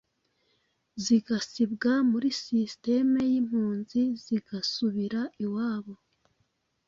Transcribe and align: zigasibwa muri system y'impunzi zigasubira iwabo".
zigasibwa 1.03 1.91
muri 2.11 2.29
system 2.45 3.07
y'impunzi 3.31 4.01
zigasubira 4.23 5.21
iwabo". 5.45 5.93